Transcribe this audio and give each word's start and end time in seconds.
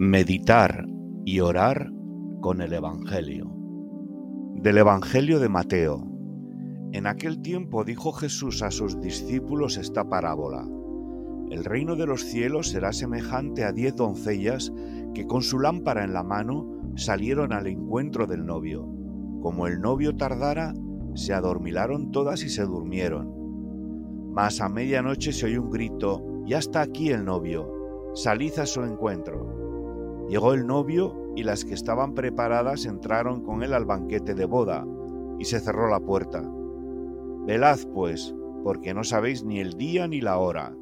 Meditar 0.00 0.86
y 1.24 1.40
orar 1.40 1.90
con 2.40 2.60
el 2.60 2.72
Evangelio. 2.72 3.52
Del 4.54 4.78
Evangelio 4.78 5.40
de 5.40 5.48
Mateo. 5.48 6.06
En 6.92 7.08
aquel 7.08 7.42
tiempo 7.42 7.82
dijo 7.82 8.12
Jesús 8.12 8.62
a 8.62 8.70
sus 8.70 9.00
discípulos 9.00 9.76
esta 9.76 10.08
parábola. 10.08 10.64
El 11.50 11.64
reino 11.64 11.96
de 11.96 12.06
los 12.06 12.22
cielos 12.22 12.68
será 12.68 12.92
semejante 12.92 13.64
a 13.64 13.72
diez 13.72 13.96
doncellas 13.96 14.72
que 15.14 15.26
con 15.26 15.42
su 15.42 15.58
lámpara 15.58 16.04
en 16.04 16.12
la 16.12 16.22
mano 16.22 16.80
salieron 16.94 17.52
al 17.52 17.66
encuentro 17.66 18.28
del 18.28 18.46
novio. 18.46 18.88
Como 19.42 19.66
el 19.66 19.80
novio 19.80 20.14
tardara, 20.14 20.74
se 21.16 21.34
adormilaron 21.34 22.12
todas 22.12 22.44
y 22.44 22.50
se 22.50 22.62
durmieron. 22.62 23.34
Mas 24.32 24.60
a 24.60 24.68
medianoche 24.68 25.32
se 25.32 25.46
oyó 25.46 25.60
un 25.60 25.70
grito, 25.70 26.22
ya 26.46 26.58
está 26.58 26.82
aquí 26.82 27.10
el 27.10 27.24
novio, 27.24 27.68
salid 28.14 28.56
a 28.60 28.66
su 28.66 28.84
encuentro. 28.84 29.57
Llegó 30.28 30.52
el 30.52 30.66
novio 30.66 31.32
y 31.36 31.42
las 31.42 31.64
que 31.64 31.74
estaban 31.74 32.14
preparadas 32.14 32.84
entraron 32.84 33.42
con 33.42 33.62
él 33.62 33.72
al 33.72 33.86
banquete 33.86 34.34
de 34.34 34.44
boda, 34.44 34.86
y 35.38 35.44
se 35.44 35.60
cerró 35.60 35.88
la 35.88 36.00
puerta. 36.00 36.42
Velad, 37.46 37.78
pues, 37.94 38.34
porque 38.62 38.92
no 38.92 39.04
sabéis 39.04 39.44
ni 39.44 39.60
el 39.60 39.74
día 39.74 40.06
ni 40.06 40.20
la 40.20 40.38
hora. 40.38 40.74